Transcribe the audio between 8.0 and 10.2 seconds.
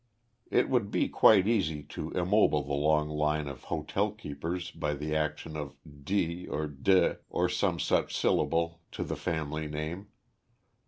syllable to the family name.